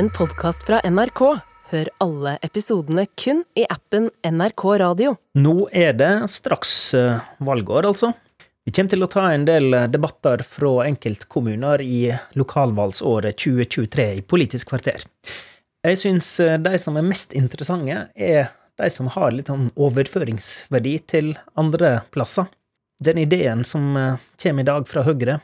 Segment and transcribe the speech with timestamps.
[0.00, 1.20] en podkast fra NRK.
[1.70, 5.10] Hør alle episodene kun i appen NRK Radio.
[5.36, 8.08] Nå er det straks eh, valgår, altså.
[8.64, 14.22] Vi kommer til å ta en del eh, debatter fra enkeltkommuner i lokalvalgsåret 2023 i
[14.24, 15.04] Politisk kvarter.
[15.84, 18.48] Jeg syns eh, de som er mest interessante, er
[18.80, 22.48] de som har litt sånn overføringsverdi til andre plasser.
[23.04, 23.92] Den ideen som
[24.40, 25.42] kommer i dag fra Høyre,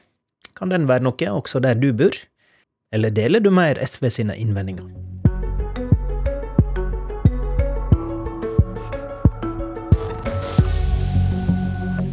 [0.56, 2.16] kan den være noe også der du bor?
[2.94, 4.84] Eller deler du mer SV sine innvendinger?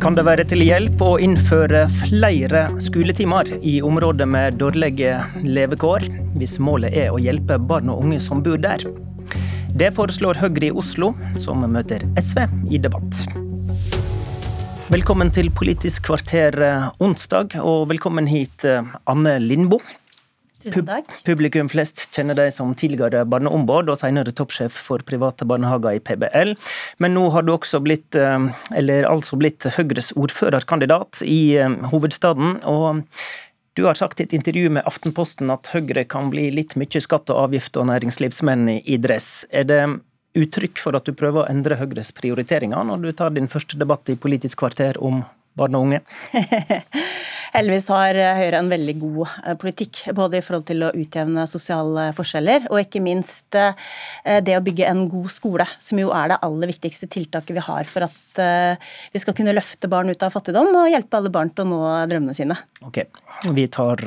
[0.01, 6.09] Kan det være til hjelp å innføre flere skoletimer i områder med dårlige levekår,
[6.41, 8.81] hvis målet er å hjelpe barn og unge som bor der?
[9.77, 13.23] Det foreslår Høyre i Oslo, som møter SV i debatt.
[14.89, 20.01] Velkommen til Politisk kvarter eh, onsdag, og velkommen hit, eh, Anne Lindboe.
[20.63, 21.11] Tusen takk.
[21.27, 26.53] Publikum flest kjenner deg som tidligere barneombud og senere toppsjef for private barnehager i PBL.
[27.03, 28.47] Men nå har du også blitt, eh,
[28.79, 32.63] eller altså blitt Høyres ordførerkandidat i eh, hovedstaden.
[32.63, 33.03] og
[33.75, 37.31] du har sagt i et intervju med Aftenposten at Høyre kan bli litt mye skatt
[37.33, 39.47] og avgift og næringslivsmenn i dress.
[39.49, 39.81] Er det
[40.37, 44.09] uttrykk for at du prøver å endre Høyres prioriteringer når du tar din første debatt
[44.13, 45.23] i Politisk kvarter om
[45.59, 46.01] barn og unge?
[47.53, 52.07] Heldigvis har Høyre en veldig god eh, politikk, både i forhold til å utjevne sosiale
[52.17, 53.75] forskjeller, og ikke minst eh,
[54.41, 57.89] det å bygge en god skole, som jo er det aller viktigste tiltaket vi har
[57.89, 61.53] for at eh, vi skal kunne løfte barn ut av fattigdom og hjelpe alle barn
[61.53, 62.57] til å nå drømmene sine.
[62.81, 63.03] Ok,
[63.53, 64.01] vi tar,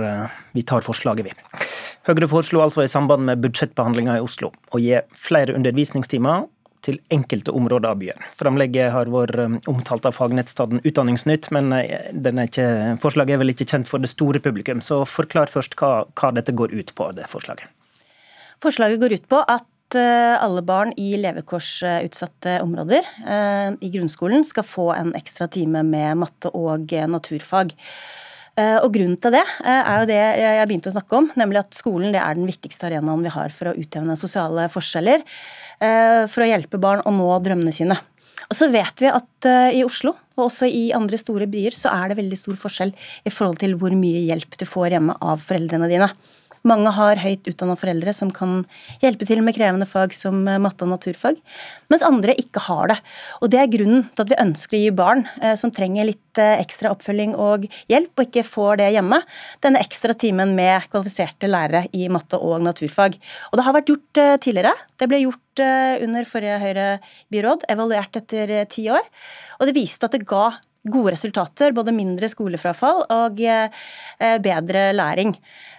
[0.57, 1.63] vi tar forslaget, vi.
[2.07, 6.47] Høyre foreslo altså i samband med budsjettbehandlinga i Oslo å gi flere undervisningstimer
[6.87, 8.27] til enkelte områder av byen.
[8.39, 12.11] Framlegget har vært um, omtalt av fagnettstaden Utdanningsnytt, men eh,
[12.47, 12.67] ikke,
[13.03, 14.83] forslaget er vel ikke kjent for det store publikum.
[14.85, 17.69] Så forklar først hva, hva dette går ut på, det forslaget.
[18.63, 24.67] Forslaget går ut på at eh, alle barn i levekårsutsatte områder eh, i grunnskolen skal
[24.67, 27.75] få en ekstra time med matte og naturfag.
[28.57, 32.15] Og Grunnen til det er jo det jeg begynte å snakke om, nemlig at skolen
[32.17, 35.27] er den viktigste arenaen vi har for å utjevne sosiale forskjeller.
[35.85, 37.99] Eh, for å hjelpe barn å nå drømmene sine.
[38.47, 42.09] Og så vet vi at i Oslo, og også i andre store byer, så er
[42.09, 42.95] det veldig stor forskjell
[43.27, 46.09] i forhold til hvor mye hjelp du får hjemme av foreldrene dine.
[46.67, 48.65] Mange har høyt utdanna foreldre som kan
[49.03, 51.39] hjelpe til med krevende fag som eh, matte og naturfag,
[51.93, 52.97] mens andre ikke har det.
[53.41, 56.43] Og Det er grunnen til at vi ønsker å gi barn eh, som trenger litt
[56.43, 59.21] eh, ekstra oppfølging og hjelp, og ikke får det hjemme,
[59.63, 63.15] denne ekstra timen med kvalifiserte lærere i matte og naturfag.
[63.53, 64.75] Og Det har vært gjort tidligere.
[64.99, 65.63] Det ble gjort
[66.05, 69.07] under forrige Høyre-byråd, evaluert etter ti år.
[69.61, 70.51] Og det viste at det ga
[70.93, 73.43] gode resultater, både mindre skolefrafall og
[74.43, 75.35] bedre læring.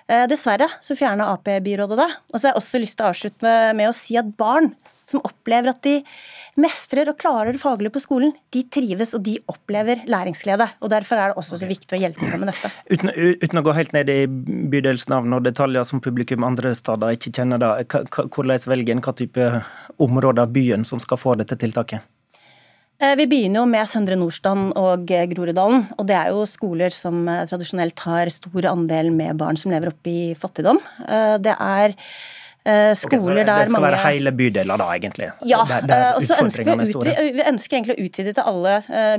[0.07, 2.11] Eh, dessverre så fjerna Ap-byrådet det.
[2.31, 4.71] Og så har jeg også lyst til å avslutte med, å si at barn
[5.07, 6.01] som opplever at de
[6.59, 10.67] mestrer og klarer det faglige på skolen, de trives og de opplever læringsglede.
[10.83, 12.71] og Derfor er det også så viktig å hjelpe dem med dette.
[12.91, 17.37] Uten, uten å gå helt ned i bydelsnavn og detaljer som publikum andre steder ikke
[17.39, 19.49] kjenner, da, hvordan velger en hva type
[19.95, 22.03] områder av byen som skal få dette tiltaket?
[22.97, 25.85] Eh, vi begynner jo med Søndre Nordstrand og eh, Groruddalen.
[25.97, 29.91] og Det er jo skoler som eh, tradisjonelt har stor andel med barn som lever
[29.91, 30.81] oppe i fattigdom.
[31.43, 31.93] Det er
[32.99, 35.29] skoler okay, der mange Det skal være hele bydeler da, egentlig?
[35.47, 35.61] Ja.
[36.17, 38.73] Og så ønsker vi, utvide, vi ønsker egentlig å utvide til alle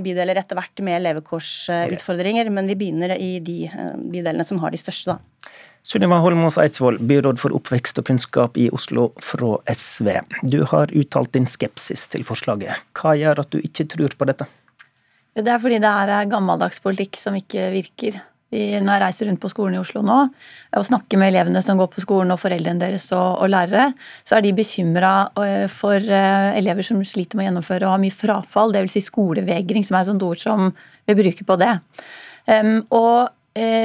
[0.04, 2.56] bydeler etter hvert med levekårsutfordringer, okay.
[2.58, 3.56] men vi begynner i de
[4.02, 5.54] bydelene som har de største, da.
[5.86, 10.10] Sunniva Holmås Eidsvoll, byråd for oppvekst og kunnskap i Oslo fra SV.
[10.42, 12.82] Du har uttalt din skepsis til forslaget.
[12.98, 14.48] Hva gjør at du ikke tror på dette?
[15.38, 18.18] Det er fordi det er gammeldags politikk som ikke virker.
[18.48, 21.76] Vi, når jeg reiser rundt på skolen i Oslo nå og snakker med elevene som
[21.76, 23.90] går på skolen og foreldrene deres og, og lærere,
[24.24, 25.12] så er de bekymra
[25.44, 28.72] eh, for uh, elever som sliter med å gjennomføre og har mye frafall.
[28.72, 28.96] Dvs.
[28.96, 30.72] Si skolevegring, som er et sånt ord som
[31.08, 31.74] vi bruker på det.
[32.48, 33.37] Um, og Eh,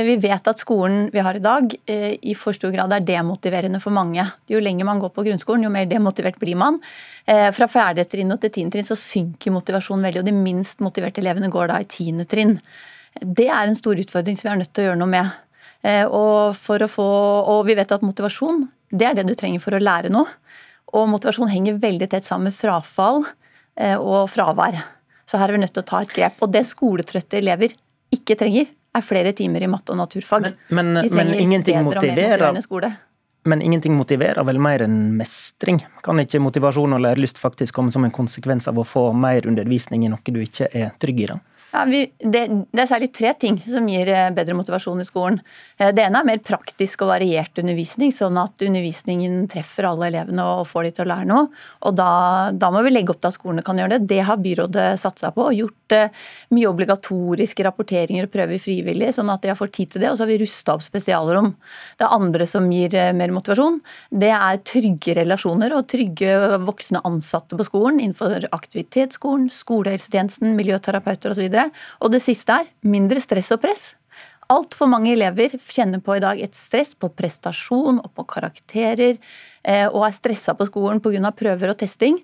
[0.05, 3.79] vi vet at skolen vi har i dag eh, i for stor grad er demotiverende
[3.81, 4.25] for mange.
[4.51, 6.77] Jo lenger man går på grunnskolen, jo mer demotivert blir man.
[7.25, 10.83] Eh, fra fjerde trinn og til tiende trinn så synker motivasjonen veldig, og de minst
[10.83, 12.57] motiverte elevene går da i tiende trinn.
[13.19, 15.33] Det er en stor utfordring som vi er nødt til å gjøre noe med.
[16.15, 16.55] Og,
[16.89, 17.05] få,
[17.51, 18.61] og vi vet at motivasjon
[18.95, 20.31] det er det du trenger for å lære noe.
[20.95, 23.25] Og motivasjon henger veldig tett sammen med frafall
[23.99, 24.79] og fravær.
[25.27, 26.39] Så her er vi nødt til å ta et grep.
[26.41, 27.75] Og det skoletrøtte elever
[28.15, 30.51] ikke trenger, er flere timer i matte og naturfag.
[30.69, 32.53] Men, men, men ingenting motiverer
[33.43, 35.81] men ingenting motiverer vel mer enn mestring?
[36.03, 40.05] Kan ikke motivasjon og lærelyst faktisk komme som en konsekvens av å få mer undervisning
[40.05, 41.27] i noe du ikke er trygg i?
[41.33, 41.39] da?
[41.73, 45.39] Ja, vi, det, det, er særlig tre ting som gir eh, bedre motivasjon i skolen.
[45.81, 50.45] Eh, det ene er mer praktisk og variert undervisning, sånn at undervisningen treffer alle elevene
[50.45, 51.47] og får de til å lære noe.
[51.89, 52.11] Og da,
[52.53, 54.09] da må vi legge opp til at skolene kan gjøre det.
[54.11, 59.33] Det har byrådet satsa på og gjort eh, mye obligatoriske rapporteringer og prøver frivillig, sånn
[59.33, 60.11] at de har fått tid til det.
[60.13, 61.55] Og så har vi rusta opp spesialrom.
[61.97, 63.81] Det andre som gir mer motivasjon,
[64.13, 66.37] det er trygge relasjoner og trygge
[66.69, 71.62] voksne ansatte på skolen innenfor aktivitetsskolen, skolehelsetjenesten, miljøterapeuter osv.
[72.01, 73.91] Og det siste er mindre stress og press.
[74.51, 79.17] Altfor mange elever kjenner på i dag et stress på prestasjon og på karakterer,
[79.63, 81.31] eh, og er stressa på skolen pga.
[81.31, 82.19] prøver og testing.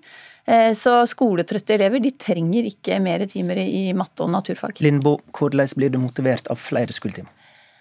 [0.46, 4.80] Eh, så skoletrøtte elever de trenger ikke mer timer i matte og naturfag.
[4.80, 7.32] Lindbo, hvordan blir du motivert av flere skoletimer?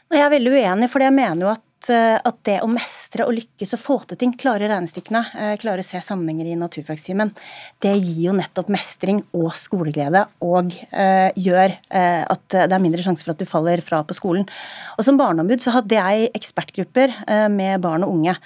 [0.10, 3.76] Jeg er veldig uenig, for jeg mener jo at at, det å mestre og lykkes
[3.78, 7.32] og få til ting, klare regnestykkene, eh, klare å se sammenhenger i naturfagstimen,
[7.84, 13.06] det gir jo nettopp mestring og skoleglede og eh, gjør eh, at det er mindre
[13.06, 14.48] sjanse for at du faller fra på skolen.
[14.98, 18.38] Og Som barneombud så hadde jeg ekspertgrupper eh, med barn og unge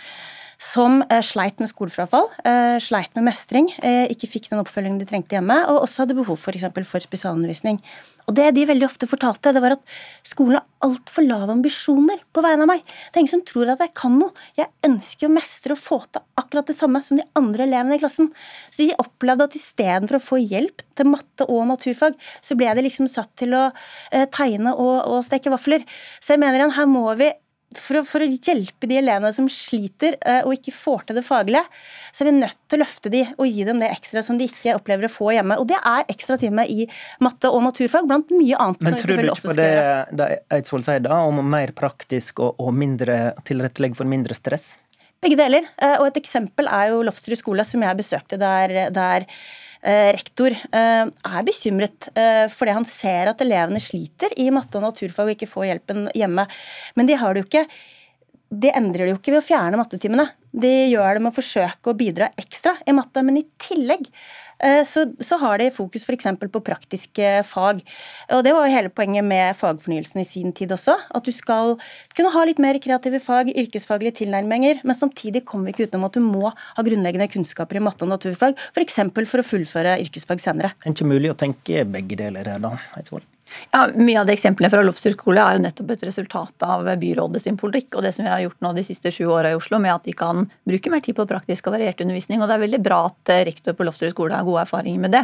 [0.63, 5.07] som eh, sleit med skolefrafall, eh, sleit med mestring, eh, ikke fikk den oppfølgingen de
[5.09, 7.81] trengte hjemme, og også hadde behov for, for, for spesialundervisning.
[8.23, 9.83] Og Det de veldig ofte fortalte, det var at
[10.23, 12.85] skolen har altfor lave ambisjoner på vegne av meg.
[12.85, 14.31] Det er ingen som tror at jeg kan noe.
[14.55, 18.01] Jeg ønsker å mestre og få til akkurat det samme som de andre elevene i
[18.03, 18.31] klassen.
[18.71, 22.87] Så de opplevde at istedenfor å få hjelp til matte og naturfag, så ble de
[22.87, 23.65] liksom satt til å
[24.31, 25.83] tegne og, og steke vafler.
[26.23, 27.33] Så jeg mener igjen, her må vi
[27.81, 31.25] for å, for å, hjelpe de elevene som sliter uh, og ikke får til det
[31.27, 31.63] faglige,
[32.13, 34.47] så er vi nødt til å løfte de og gi dem det ekstra som de
[34.49, 35.57] ikke opplever å få hjemme.
[35.61, 36.87] Og det er ekstra time i
[37.23, 38.85] matte og naturfag, blant mye annet.
[38.85, 39.73] Men tror du ikke på det,
[40.19, 44.73] det Eidsvoll sier da, om mer praktisk og, og mindre tilrettelegge for mindre stress?
[45.23, 45.67] Begge deler.
[45.79, 49.27] Uh, og et eksempel er jo Lofsrud skole, som jeg besøkte, der, der
[49.83, 54.85] Eh, rektor eh, er bekymret eh, fordi han ser at elevene sliter i matte og
[54.85, 56.45] naturfag og ikke får hjelpen hjemme.
[56.95, 57.65] Men de har det jo ikke
[58.61, 60.27] det endrer de jo ikke ved å fjerne mattetimene.
[60.53, 64.09] De gjør det med å forsøke å bidra ekstra i matte, men i tillegg
[64.63, 66.27] Eh, så, så har de fokus f.eks.
[66.39, 67.81] på praktiske fag.
[68.31, 70.95] Og Det var jo hele poenget med fagfornyelsen i sin tid også.
[71.15, 71.75] At du skal
[72.15, 76.17] kunne ha litt mer kreative fag, yrkesfaglige tilnærminger, men samtidig kommer vi ikke utenom at
[76.17, 79.01] du må ha grunnleggende kunnskaper i matte og naturfag, f.eks.
[79.13, 80.73] For, for å fullføre yrkesfag senere.
[80.79, 82.75] Det er ikke mulig å tenke begge deler her, da?
[82.99, 83.25] Eidsvoll?
[83.73, 87.41] Ja, Mye av de eksemplene fra Lofsrud skole er jo nettopp et resultat av byrådet
[87.43, 89.79] sin politikk og det som vi har gjort nå de siste sju åra i Oslo,
[89.81, 92.41] med at de kan bruke mer tid på praktisk og variert undervisning.
[92.41, 95.15] og Det er veldig bra at eh, rektor på Lofsrud skole har gode erfaringer med
[95.15, 95.23] det.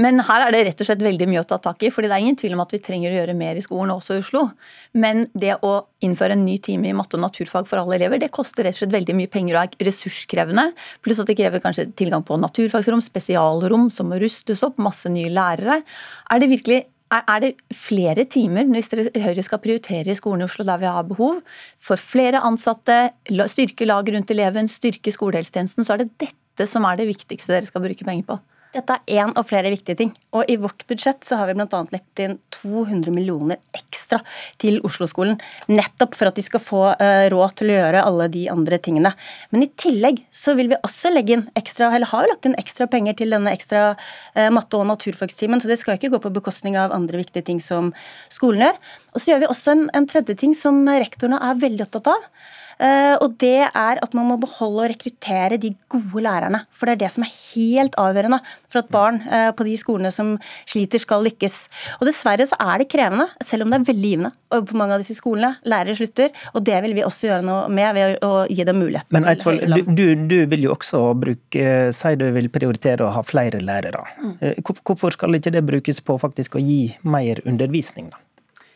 [0.00, 1.90] Men her er det rett og slett veldig mye å ta tak i.
[1.90, 4.16] fordi det er ingen tvil om at vi trenger å gjøre mer i skolen, også
[4.16, 4.44] i Oslo.
[4.92, 5.72] Men det å
[6.04, 8.84] innføre en ny time i matte og naturfag for alle elever, det koster rett og
[8.84, 10.70] slett veldig mye penger og er ressurskrevende.
[11.04, 15.32] Pluss at det krever kanskje tilgang på naturfagsrom, spesialrom som må rustes opp, masse nye
[15.32, 15.82] lærere.
[16.30, 20.66] Er det virkelig er det flere timer hvis Høyre skal prioritere i skolen i Oslo
[20.66, 21.40] der vi har behov
[21.82, 23.10] for flere ansatte,
[23.50, 27.66] styrke laget rundt eleven, styrke skolehelsetjenesten, så er det dette som er det viktigste dere
[27.66, 28.38] skal bruke penger på?
[28.70, 30.10] Dette er én av flere viktige ting.
[30.36, 31.80] Og i vårt budsjett så har vi bl.a.
[31.90, 34.20] lagt inn 200 millioner ekstra
[34.62, 35.40] til Oslo-skolen.
[35.72, 39.12] Nettopp for at de skal få uh, råd til å gjøre alle de andre tingene.
[39.50, 42.58] Men i tillegg så vil vi også legge inn ekstra, eller har jo lagt inn
[42.62, 46.34] ekstra penger til denne ekstra uh, matte- og naturfagstimen, så det skal ikke gå på
[46.38, 47.90] bekostning av andre viktige ting som
[48.30, 48.80] skolen gjør.
[49.16, 52.30] Og så gjør vi også en, en tredje ting som rektorene er veldig opptatt av.
[52.80, 56.62] Eh, og det er at man må beholde og rekruttere de gode lærerne.
[56.72, 58.40] For det er det som er helt avgjørende
[58.70, 60.36] for at barn eh, på de skolene som
[60.68, 61.60] sliter, skal lykkes.
[62.00, 65.04] Og dessverre så er det krevende, selv om det er veldig givende på mange av
[65.04, 65.52] disse skolene.
[65.68, 69.12] Lærere slutter, og det vil vi også gjøre noe med ved å gi dem muligheten.
[69.14, 73.60] Men Eidsvoll, du, du, vil jo også bruke Si du vil prioritere å ha flere
[73.62, 74.02] lærere.
[74.20, 74.34] Mm.
[74.40, 78.20] Eh, hvorfor skal ikke det brukes på faktisk å gi mer undervisning, da?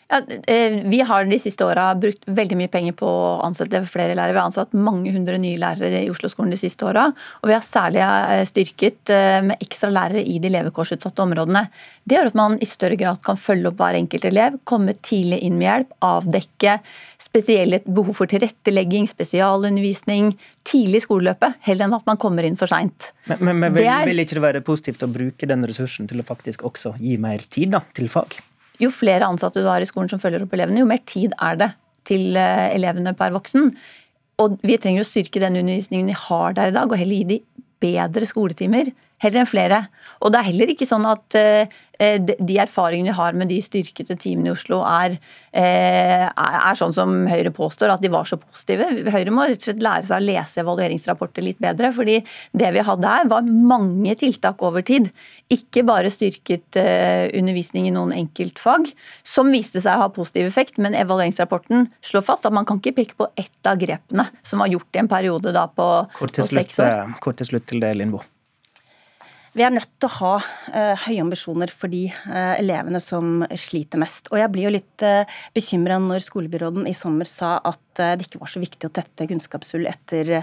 [0.08, 4.14] Ja, eh, vi har de siste åra brukt veldig mye penger på å ansette flere
[4.14, 4.34] lærere.
[4.34, 7.06] Vi har ansatt mange hundre nye lærere i Oslo-skolen de siste åra.
[7.42, 11.66] Og vi har særlig eh, styrket eh, med ekstra lærere i de levekårsutsatte områdene.
[12.04, 15.40] Det gjør at man i større grad kan følge opp hver enkelt elev, komme tidlig
[15.46, 16.78] inn med hjelp, avdekke
[17.24, 20.34] spesielle behov for tilrettelegging, spesialundervisning,
[20.68, 23.14] tidlig i skoleløpet, heller enn at man kommer inn for seint.
[23.30, 26.26] Men, men, men vil, vil ikke det være positivt å bruke den ressursen til å
[26.28, 28.36] faktisk også gi mer tid da, til fag?
[28.82, 31.60] Jo flere ansatte du har i skolen som følger opp elevene, jo mer tid er
[31.60, 31.70] det
[32.08, 33.70] til eh, elevene per voksen.
[34.42, 37.28] Og vi trenger å styrke den undervisningen vi har der i dag, og heller gi
[37.36, 37.40] de
[37.84, 38.90] bedre skoletimer
[39.22, 39.80] heller enn flere.
[40.22, 44.16] Og det er heller ikke sånn at eh, de erfaringene vi har med de styrkete
[44.20, 45.16] teamene i Oslo, er,
[45.54, 48.88] eh, er, sånn som Høyre påstår, at de var så positive.
[49.14, 51.92] Høyre må rett og slett lære seg å lese evalueringsrapporter litt bedre.
[51.94, 55.10] fordi det vi hadde her, var mange tiltak over tid.
[55.52, 58.90] Ikke bare styrket eh, undervisning i noen enkeltfag,
[59.22, 62.96] som viste seg å ha positiv effekt, men evalueringsrapporten slår fast at man kan ikke
[62.98, 66.48] peke på ett av grepene som var gjort i en periode da på, kort til
[66.48, 67.18] slutt, på seks år.
[67.20, 68.33] Kort til slutt til det, Lindboe.
[69.54, 74.00] Vi er nødt til å ha uh, høye ambisjoner for de uh, elevene som sliter
[74.02, 74.26] mest.
[74.32, 78.24] Og jeg blir jo litt uh, eh, bekymra når skolebyråden i sommer sa at det
[78.26, 80.40] ikke var så viktig å tette kunnskapshull etter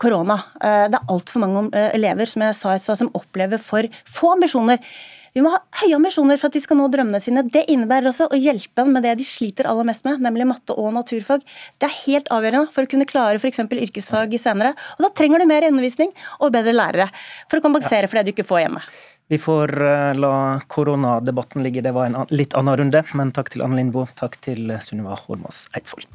[0.00, 0.40] korona.
[0.58, 4.82] Det er altfor mange elever som jeg sa, som opplever for få ambisjoner.
[5.30, 7.44] Vi må ha høye ambisjoner for at de skal nå drømmene sine.
[7.46, 10.74] Det innebærer også å hjelpe dem med det de sliter aller mest med, nemlig matte
[10.74, 11.44] og naturfag.
[11.78, 13.62] Det er helt avgjørende for å kunne klare f.eks.
[13.62, 14.74] yrkesfag senere.
[14.98, 16.10] Og da trenger du mer undervisning
[16.40, 17.08] og bedre lærere
[17.46, 18.82] for å kompensere for det du ikke får hjemme.
[19.30, 20.34] Vi får uh, la
[20.66, 23.06] koronadebatten ligge, det var en litt annen runde.
[23.14, 26.10] Men takk til Anne Lindboe, takk til Sunniva Hormås Eidsvoll.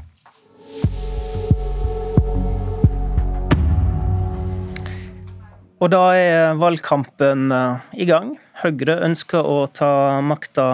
[5.79, 8.36] Og da er valgkampen uh, i gang.
[8.62, 10.65] Høyre ønsker å ta makta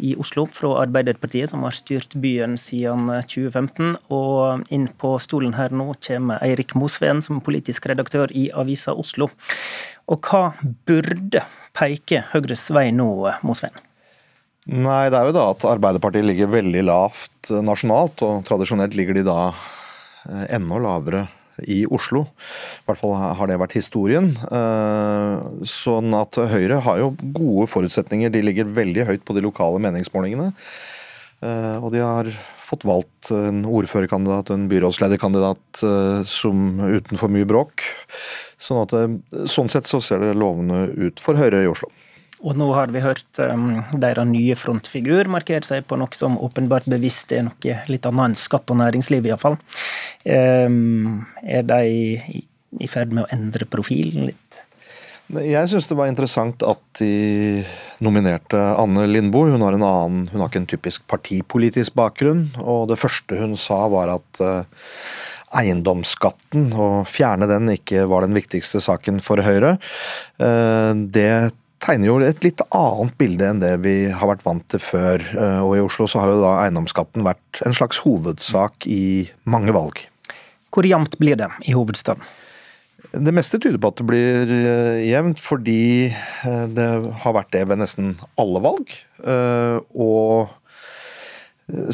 [0.00, 3.98] i Oslo fra Arbeiderpartiet, som har styrt byen siden 2015.
[4.08, 8.94] Og inn på stolen her nå kommer Eirik Mosveen som er politisk redaktør i Avisa
[8.96, 9.28] Oslo.
[10.10, 10.54] Og hva
[10.88, 11.44] burde
[11.76, 13.10] peke Høyres vei nå,
[13.46, 13.76] Mosveen?
[14.70, 19.26] Nei, det er jo da at Arbeiderpartiet ligger veldig lavt nasjonalt, og tradisjonelt ligger de
[19.26, 21.26] da eh, enda lavere
[21.68, 22.26] i Oslo.
[22.80, 24.32] I hvert fall har det vært historien.
[24.50, 28.32] Eh, sånn at Høyre har jo gode forutsetninger.
[28.32, 30.50] De ligger veldig høyt på de lokale meningsmålingene.
[31.40, 37.32] Eh, og de har fått valgt en ordførerkandidat og en byrådslederkandidat eh, som uten for
[37.32, 37.86] mye bråk.
[38.60, 41.88] Sånn, at, sånn sett så ser det lovende ut for Høyre i Oslo.
[42.40, 46.88] Og nå har vi hørt um, deres nye frontfigur markere seg på noe som åpenbart
[46.88, 49.58] bevisst er noe litt annet enn skatt og næringsliv, iallfall.
[50.24, 52.42] Um, er de i,
[52.80, 54.62] i ferd med å endre profilen litt?
[55.30, 57.62] Jeg syns det var interessant at de
[58.02, 59.52] nominerte Anne Lindboe.
[59.52, 62.48] Hun har, en annen, hun har ikke en typisk partipolitisk bakgrunn.
[62.58, 64.64] Og det første hun sa var at uh,
[65.60, 69.76] eiendomsskatten, å fjerne den, ikke var den viktigste saken for Høyre.
[70.42, 74.82] Uh, det tegner jo et litt annet bilde enn det vi har vært vant til
[74.82, 75.24] før.
[75.32, 79.74] Eh, og i Oslo så har jo da eiendomsskatten vært en slags hovedsak i mange
[79.76, 80.04] valg.
[80.70, 82.22] Hvor jevnt blir det i hovedstaden?
[83.10, 85.82] Det meste tyder på at det blir eh, jevnt, fordi
[86.12, 86.88] eh, det
[87.24, 88.92] har vært det ved nesten alle valg.
[89.20, 90.52] Og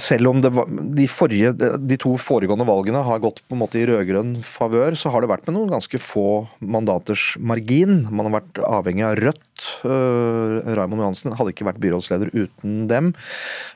[0.00, 3.86] selv om var, de, forrige, de, to foregående valgene har gått på en måte i
[3.88, 8.04] rød-grønn favør, så har det vært med noen ganske få mandaters margin.
[8.10, 9.66] Man har vært avhengig av Rødt.
[9.86, 13.12] Uh, Raymond Johansen hadde ikke vært byrådsleder uten dem.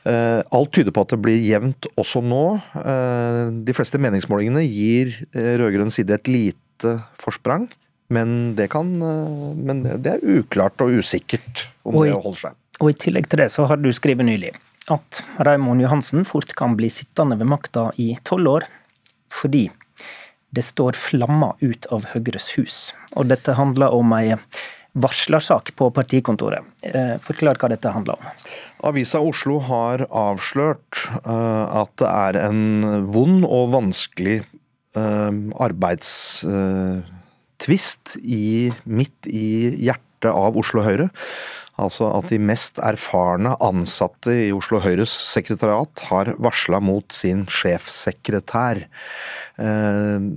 [0.05, 2.45] Uh, alt tyder på at det blir jevnt også nå.
[2.77, 7.69] Uh, de fleste meningsmålingene gir rød-grønn side et lite forsprang.
[8.11, 8.89] Men det, kan,
[9.55, 12.57] men det er uklart og usikkert om og det holder seg.
[12.81, 14.51] Og I tillegg til det så har du skrevet nylig
[14.89, 18.63] at Raymond Johansen fort kan bli sittende ved makta i tolv år,
[19.31, 19.67] fordi
[20.51, 22.93] det står flammer ut av Høyres hus.
[23.15, 24.35] Og dette handler om ei
[24.91, 26.59] varslersak på partikontoret.
[26.83, 28.25] Eh, forklar hva dette handler om.
[28.89, 32.61] Avisa Oslo har avslørt uh, at det er en
[33.07, 34.41] vond og vanskelig
[34.97, 35.31] uh,
[35.63, 38.17] arbeidstvist
[38.83, 41.07] midt i hjertet av Oslo Høyre.
[41.81, 48.85] Altså at de mest erfarne ansatte i Oslo Høyres sekretariat har varsla mot sin sjefsekretær.
[49.61, 50.29] Eh,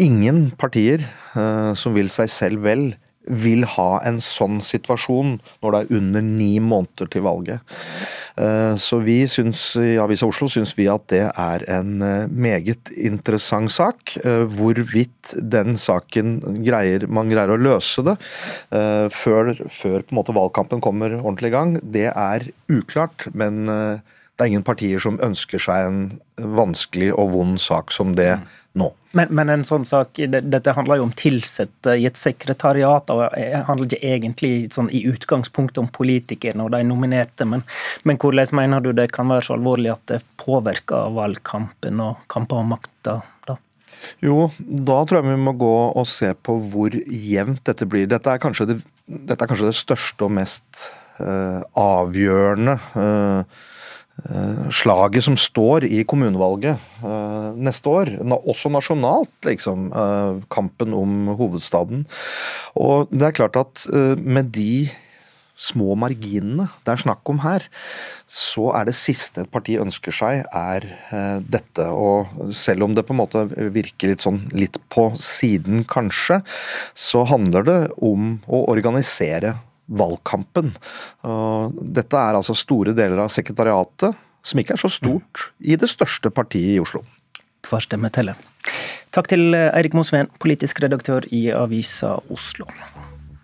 [0.00, 2.90] ingen partier eh, som vil seg selv vel,
[3.28, 7.76] vil ha en sånn situasjon når det er under ni måneder til valget.
[8.40, 12.92] Eh, så vi syns, i Avisa Oslo syns vi at det er en eh, meget
[12.96, 14.16] interessant sak.
[14.24, 18.16] Eh, hvorvidt den saken greier, man greier å løse det
[19.14, 23.26] før, før valgkampen kommer ordentlig i gang, det er uklart.
[23.36, 26.00] Men det er ingen partier som ønsker seg en
[26.56, 28.59] vanskelig og vond sak som det nå.
[29.12, 33.64] Men, men, en sånn sak, dette handler jo om tilsatte i et sekretariat, og det
[33.66, 37.64] handler ikke egentlig sånn i utgangspunktet om politikerne og de nominerte, men,
[38.06, 42.62] men, hvordan mener du det kan være så alvorlig at det påvirker valgkampen og kamper
[42.62, 43.20] om makta?
[44.24, 48.06] Jo, da tror jeg vi må gå og se på hvor jevnt dette blir.
[48.08, 48.78] Dette er kanskje det,
[49.34, 50.86] er kanskje det største og mest
[51.20, 53.60] uh, avgjørende uh,
[54.74, 56.80] slaget som står i kommunevalget
[57.56, 58.12] neste år.
[58.40, 59.90] Også nasjonalt, liksom.
[60.52, 62.06] Kampen om hovedstaden.
[62.78, 63.86] Og det er klart at
[64.20, 64.90] med de
[65.60, 67.66] små marginene det er snakk om her,
[68.30, 71.86] så er det siste et parti ønsker seg, er eh, dette.
[71.92, 76.40] Og selv om det på en måte virker litt sånn litt på siden, kanskje,
[76.96, 79.58] så handler det om å organisere
[79.90, 80.72] valgkampen.
[81.98, 84.16] Dette er altså store deler av sekretariatet,
[84.46, 87.02] som ikke er så stort, i det største partiet i Oslo.
[87.66, 88.38] Hver stemme teller.
[89.12, 92.68] Takk til Eirik Mosveen, politisk redaktør i Avisa Oslo.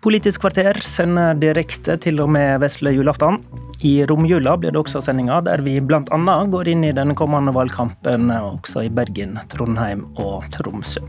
[0.01, 3.41] Politisk kvarter sender direkte til og med vesle julaften.
[3.83, 6.37] I romjula blir det også sendinger der vi bl.a.
[6.53, 11.03] går inn i den kommende valgkampen også i Bergen, Trondheim og Tromsø.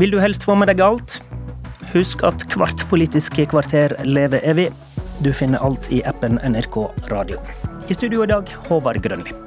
[0.00, 1.20] Vil du helst få med deg alt?
[1.96, 4.66] Husk at hvert politiske kvarter lever evig.
[5.24, 6.76] Du finner alt i appen NRK
[7.08, 7.40] Radio.
[7.88, 9.45] I studio i dag, Håvard Grønli.